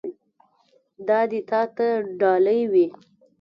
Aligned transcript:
دا 1.07 1.19
دې 1.29 1.39
تا 1.49 1.61
ته 1.75 1.87
ډالۍ 2.19 2.61
وي. 2.71 2.85